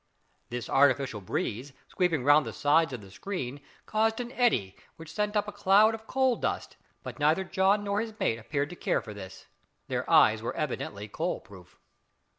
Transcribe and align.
This 0.49 0.67
artificial 0.67 1.21
breeze, 1.21 1.73
sweeping 1.87 2.23
round 2.23 2.43
the 2.43 2.53
sides 2.53 2.91
of 2.91 3.01
the 3.01 3.11
screen, 3.11 3.61
caused 3.85 4.19
an 4.19 4.31
eddy 4.31 4.75
which 4.95 5.13
sent 5.13 5.35
up 5.37 5.47
a 5.47 5.51
cloud 5.51 5.93
of 5.93 6.07
coal 6.07 6.35
dust, 6.37 6.75
but 7.03 7.19
neither 7.19 7.43
John 7.43 7.83
nor 7.83 8.01
his 8.01 8.19
mate 8.19 8.39
appeared 8.39 8.71
to 8.71 8.75
care 8.75 9.03
for 9.03 9.13
this. 9.13 9.45
Their 9.89 10.09
eyes 10.09 10.41
were 10.41 10.55
evidently 10.55 11.07
coal 11.07 11.39
proof. 11.39 11.77